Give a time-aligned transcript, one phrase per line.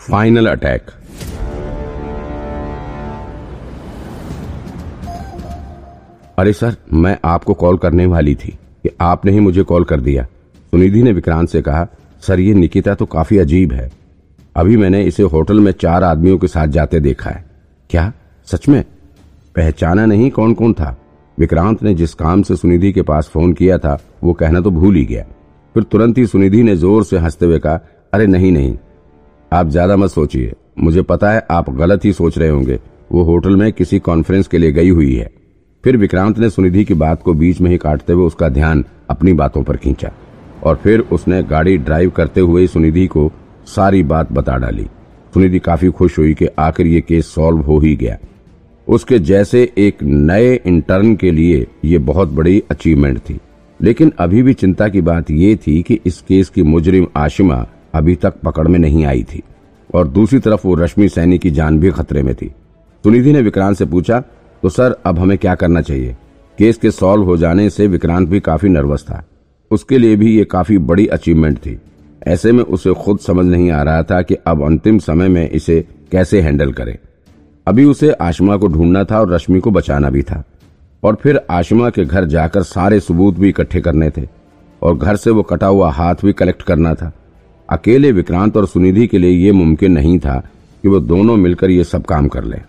[0.00, 0.90] Final attack
[6.38, 10.24] अरे sir, मैं आपको कॉल करने वाली थी कि आपने ही मुझे कॉल कर दिया।
[10.70, 11.86] सुनिधि ने विक्रांत से कहा,
[12.20, 13.90] सर, ये निकिता तो काफ़ी अजीब है।
[14.56, 17.44] अभी मैंने इसे होटल में चार आदमियों के साथ जाते देखा है।
[17.90, 18.12] क्या?
[18.46, 18.84] सच में?
[19.56, 20.96] पहचाना नहीं कौन कौन था?
[21.38, 24.96] विक्रांत ने जिस काम से सुनिधि के पास फ़ोन किया था, वो कहना तो भूल
[24.96, 25.24] ही गया।
[25.74, 27.80] फिर तुरंत ही सुनिधि ने ज़ोर से हँसते हुए कहा,
[28.12, 28.78] अरे, नहीं नहीं।
[29.52, 32.78] आप ज़्यादा मत सोचिए। मुझे पता है आप गलत ही सोच रहे होंगे।
[33.12, 35.30] वो होटल में किसी कॉन्फ्रेंस के लिए गई हुई है।
[35.84, 39.32] फिर विक्रांत ने सुनिधि की बात को बीच में ही काटते हुए उसका ध्यान अपनी
[39.32, 40.10] बातों पर खींचा
[40.64, 43.30] और फिर उसने गाड़ी ड्राइव करते हुए सुनिधि को
[43.66, 44.86] सारी बात बता डाली।
[45.34, 48.16] सुनिधि काफ़ी खुश हुई कि आखिर ये केस सॉल्व हो ही गया।
[48.88, 53.38] उसके जैसे एक नए इंटर्न के लिए ये बहुत बड़ी अचीवमेंट थी।
[53.80, 58.14] लेकिन अभी भी चिंता की बात ये थी कि इस केस की मुजरिम आशिमा अभी
[58.14, 59.42] तक पकड़ में नहीं आई थी।
[59.94, 62.46] और दूसरी तरफ़ वो रश्मि सैनी की जान भी खतरे में थी।
[63.04, 64.20] सुनिधि ने विक्रांत से पूछा
[64.62, 66.16] तो सर, अब हमें क्या करना चाहिए?
[66.58, 69.24] केस के सॉल्व हो जाने से विक्रांत भी काफ़ी नर्वस था।
[69.70, 71.78] उसके लिए भी ये काफ़ी बड़ी अचीवमेंट थी।
[72.26, 75.84] ऐसे में उसे खुद समझ नहीं आ रहा था कि अब अंतिम समय में इसे
[76.12, 76.98] कैसे हैंडल करे।
[77.66, 80.44] अभी उसे आशमा को ढूंढना था और रश्मि को बचाना भी था।
[81.02, 84.28] और फिर आशमा के घर जाकर सारे सबूत भी इकट्ठे करने थे।
[84.82, 87.12] और घर से वो कटा हुआ हाथ भी कलेक्ट करना था।
[87.70, 90.50] अकेले विक्रांत और सुनिधि के लिए यह मुमकिन नहीं था
[90.82, 92.60] कि वो दोनों मिलकर ये सब काम कर लें।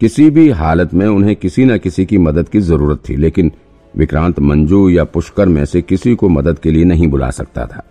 [0.00, 3.52] किसी भी हालत में उन्हें किसी न किसी की मदद की ज़रूरत थी, लेकिन
[3.96, 7.82] विक्रांत मंजू या पुष्कर में से किसी को मदद के लिए नहीं बुला सकता था।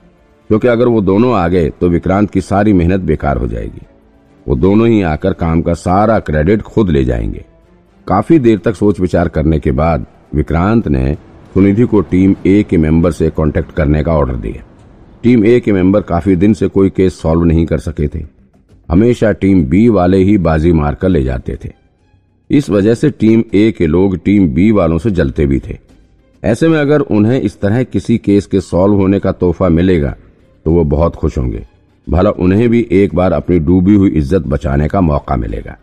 [0.48, 3.82] क्योंकि अगर वो दोनों आ गए तो विक्रांत की सारी मेहनत बेकार हो जाएगी।
[4.48, 7.46] वो दोनों ही आकर काम का सारा क्रेडिट खुद ले जाएँगे।
[8.08, 11.18] काफ़ी देर तक सोच विचार करने के बाद विक्रांत ने
[11.54, 14.64] सुनिधि को टीम ए के मेंबर से कांटेक्ट करने का ऑर्डर दिया।
[15.24, 18.24] टीम ए के मेंबर काफ़ी दिन से कोई केस सॉल्व नहीं कर सके थे।
[18.90, 21.70] हमेशा टीम बी वाले ही बाजी मारकर ले जाते थे।
[22.50, 25.78] इस वजह से टीम ए के लोग टीम बी वालों से जलते भी थे।
[26.44, 30.16] ऐसे में अगर उन्हें इस तरह किसी केस के सॉल्व होने का तोहफा मिलेगा
[30.66, 31.66] तो वो बहुत खुश होंगे।
[32.08, 35.78] भला उन्हें भी एक बार अपनी डूबी हुई इज़्ज़त बचाने का मौका मिलेगा।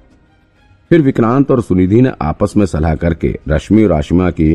[0.90, 4.52] फिर विक्रांत और सुनिधि ने आपस में सलाह करके रश्मि और आशिमा की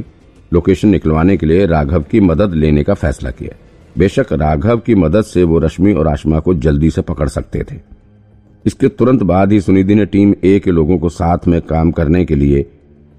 [0.51, 3.55] लोकेशन निकलवाने के लिए राघव की मदद लेने का फैसला किया।
[3.97, 7.75] बेशक राघव की मदद से वो रश्मि और आशमा को जल्दी से पकड़ सकते थे।
[8.65, 12.25] इसके तुरंत बाद ही सुनिधि ने टीम ए के लोगों को साथ में काम करने
[12.25, 12.65] के लिए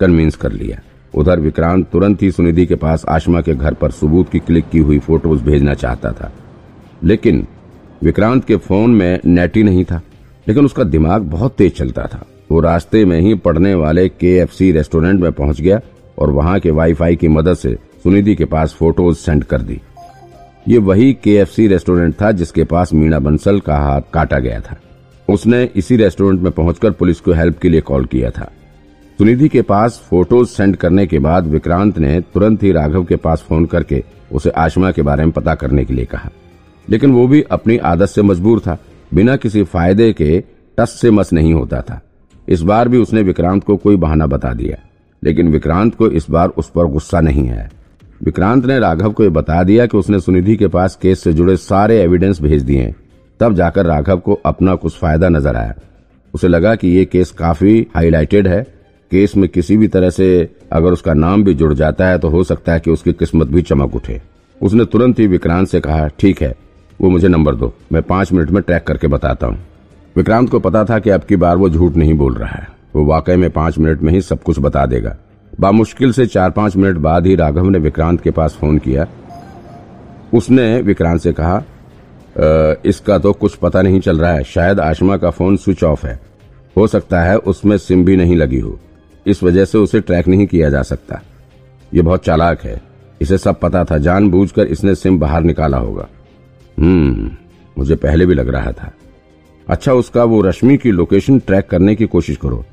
[0.01, 0.81] कन्विंस कर लिया।
[1.15, 4.79] उधर विक्रांत तुरंत ही सुनिधि के पास आशमा के घर पर सबूत की क्लिक की
[4.79, 6.33] हुई फ़ोटोज़ भेजना चाहता था।
[7.05, 7.47] लेकिन
[8.03, 10.01] विक्रांत के फ़ोन में नेट ही नहीं था,
[10.49, 15.21] लेकिन उसका दिमाग बहुत तेज चलता था। वो रास्ते में ही पढ़ने वाले के रेस्टोरेंट
[15.21, 15.81] में पहुँच गया
[16.19, 19.81] और वहाँ के वाईफाई की मदद से सुनिधि के पास फ़ोटोज़ सेंड कर दी।
[20.69, 24.77] ये वही के रेस्टोरेंट था जिसके पास मीना बंसल का हाथ काटा गया था।
[25.29, 28.53] उसने इसी रेस्टोरेंट में पहुंचकर पुलिस को हेल्प के लिए कॉल किया था।
[29.19, 33.45] सुनिधि के पास फ़ोटोज़ सेंड करने के बाद विक्रांत ने तुरंत ही राघव के पास
[33.49, 36.31] फ़ोन करके उसे आशमा के बारे में पता करने के लिए कहा।
[36.91, 38.79] लेकिन वो भी अपनी आदत से मजबूर था।
[39.15, 40.45] बिना किसी फ़ायदे के
[40.79, 42.03] टस से मस नहीं होता था।
[42.49, 44.77] इस बार भी उसने विक्रांत को कोई बहाना बता दिया।
[45.25, 47.69] लेकिन विक्रांत को इस बार उस पर गुस्सा नहीं आया।
[48.21, 51.57] विक्रांत ने राघव को यह बता दिया कि उसने सुनिधि के पास केस से जुड़े
[51.57, 52.95] सारे एविडेंस भेज दिए हैं।
[53.41, 55.75] तब जाकर राघव को अपना कुछ फ़ायदा नज़र आया।
[56.35, 58.63] उसे लगा कि ये केस काफ़ी हाईलाइटेड है।
[59.13, 60.29] केस में किसी भी तरह से
[60.73, 63.63] अगर उसका नाम भी जुड़ जाता है तो हो सकता है कि उसकी किस्मत भी
[63.63, 64.21] चमक उठे।
[64.61, 66.55] उसने तुरंत ही विक्रांत से कहा, ठीक है,
[67.01, 69.59] वो मुझे नंबर दो। मैं पाँच मिनट में ट्रैक करके बताता हूँ।
[70.17, 73.05] विक्रांत को पता था कि अब की बार वो झूठ नहीं बोल रहा है। वो
[73.05, 75.17] वाकई में पाँच मिनट में ही सब कुछ बता देगा।
[75.59, 79.07] बामुश्किल से चार पाँच मिनट बाद ही राघव ने विक्रांत के पास फ़ोन किया।
[80.35, 81.63] उसने विक्रांत से कहा
[82.87, 86.19] इसका तो कुछ पता नहीं चल रहा है। शायद आशमा का फ़ोन स्विच ऑफ़ है।
[86.77, 88.79] हो सकता है उसमें सिम भी नहीं लगी हो।
[89.27, 91.21] इस वजह से उसे ट्रैक नहीं किया जा सकता।
[91.93, 92.81] ये बहुत चालाक है।
[93.21, 96.07] इसे सब पता था। जानबूझकर इसने सिम बाहर निकाला होगा।
[96.79, 97.31] हम्म
[97.77, 98.93] मुझे पहले भी लग रहा था।
[99.67, 102.65] अच्छा उसका वो रश्मि की लोकेशन ट्रैक करने की कोशिश करो।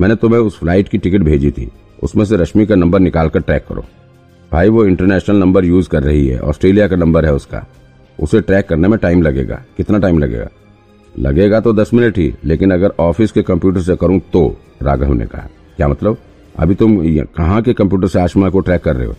[0.00, 1.70] मैंने तुम्हें उस फ़्लाइट की टिकट भेजी थी।
[2.02, 3.84] उसमें से रश्मि का नंबर निकालकर ट्रैक करो।
[4.52, 7.66] भाई, वो इंटरनेशनल नंबर यूज़ कर रही है, ऑस्ट्रेलिया का नंबर है उसका।
[8.22, 10.48] उसे ट्रैक करने में टाइम लगेगा। कितना टाइम लगेगा?
[11.18, 15.26] लगेगा तो दस मिनट ही, लेकिन अगर ऑफ़िस के कंप्यूटर से करूँ तो राघव ने
[15.26, 16.16] कहा। क्या मतलब?
[16.58, 16.98] अभी तुम
[17.36, 19.14] कहाँ के कंप्यूटर से आशमा को ट्रैक कर रहे हो?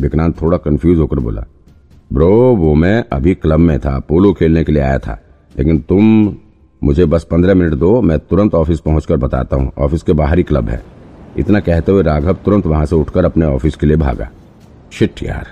[0.00, 1.44] विक्रांत थोड़ा कंफ्यूज होकर बोला,
[2.12, 5.20] ब्रो, वो मैं अभी क्लब में था पोलो खेलने के लिए आया था।
[5.58, 6.34] लेकिन तुम
[6.82, 10.42] मुझे बस पंद्रह मिनट दो, मैं तुरंत ऑफ़िस पहुंचकर बताता हूँ। ऑफ़िस के बाहर ही
[10.42, 10.82] क्लब है।
[11.38, 14.28] इतना कहते हुए राघव तुरंत वहाँ से उठकर अपने ऑफ़िस के लिए भागा।
[14.92, 15.46] शिट यार,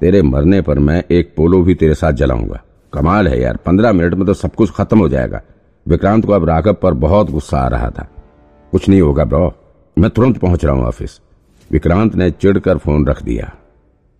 [0.00, 2.62] तेरे मरने पर मैं एक पोलो भी तेरे साथ जलाऊँगा।
[2.92, 5.40] कमाल है यार, पंद्रह मिनट में तो सब कुछ खत्म हो जाएगा।
[5.86, 8.08] विक्रांत को अब राघव पर बहुत गुस्सा आ रहा था।
[8.72, 9.52] कुछ नहीं होगा ब्रो,
[9.96, 11.20] मैं तुरंत पहुँच रहा हूँ ऑफ़िस।
[11.70, 13.52] विक्रांत ने चिड़कर फ़ोन रख दिया।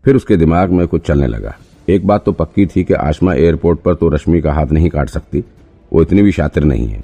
[0.04, 1.54] फिर उसके दिमाग में कुछ चलने लगा।
[1.88, 5.08] एक बात तो पक्की थी कि आशमा एयरपोर्ट पर तो रश्मि का हाथ नहीं काट
[5.08, 5.44] सकती,
[5.92, 7.02] वो इतनी भी शातिर नहीं है।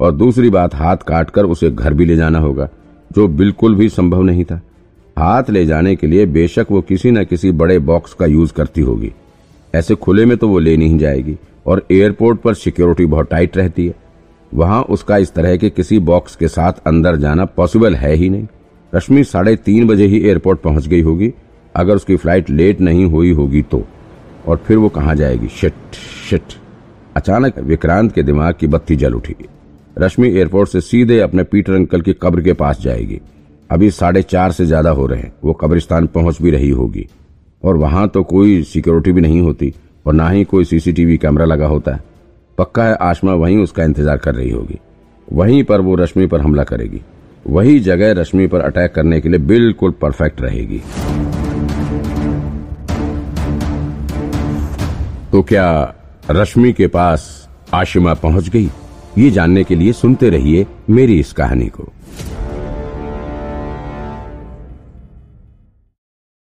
[0.00, 2.68] और दूसरी बात, हाथ काटकर उसे घर भी ले जाना होगा।
[3.12, 4.60] जो बिल्कुल भी संभव नहीं था।
[5.16, 8.80] हाथ ले जाने के लिए बेशक वो किसी न किसी बड़े बॉक्स का यूज़ करती
[8.80, 9.12] होगी।
[9.74, 13.86] ऐसे खुले में तो वो ले नहीं जाएगी और एयरपोर्ट पर सिक्योरिटी बहुत टाइट रहती
[13.86, 13.94] है।
[14.52, 18.46] वहाँ उसका इस तरह के किसी बॉक्स के साथ अंदर जाना पॉसिबल है ही नहीं।
[18.92, 21.32] रश्मि साढ़े तीन बजे ही एयरपोर्ट पहुँच गई होगी।
[21.74, 23.84] अगर उसकी फ़्लाइट लेट नहीं हुई होगी तो।
[24.46, 25.48] और फिर वो कहा जाएगी?
[25.48, 25.94] Shit
[26.30, 26.54] shit.
[27.16, 29.34] अचानक विक्रांत के दिमाग की बत्ती जल उठी।
[29.98, 33.20] रश्मि एयरपोर्ट से सीधे अपने पीटर अंकल की कब्र के पास जाएगी।
[33.70, 37.06] अभी साढ़े चार से ज़्यादा हो रहे हैं। वो कब्रिस्तान पहुँच भी रही होगी।
[37.62, 39.72] और वहाँ तो कोई सिक्योरिटी भी नहीं होती
[40.06, 42.02] और ना ही कोई सीसीटीवी कैमरा लगा होता है।
[42.58, 44.78] पक्का है आशमा वहीं उसका इंतज़ार कर रही होगी।
[45.28, 47.00] वहीं पर वो रश्मि पर हमला करेगी।
[47.46, 50.80] वही जगह रश्मि पर अटैक करने के लिए बिल्कुल परफेक्ट रहेगी।
[55.32, 55.94] तो क्या
[56.30, 58.68] रश्मि के पास आशिमा पहुँच गई?
[59.18, 61.84] ये जानने के लिए सुनते रहिए मेरी इस कहानी को।